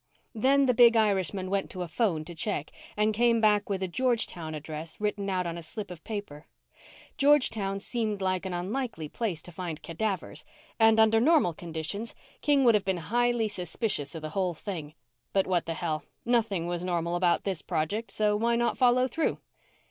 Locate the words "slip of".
5.61-6.03